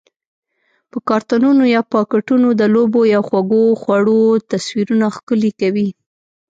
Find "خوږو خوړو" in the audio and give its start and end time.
3.27-4.21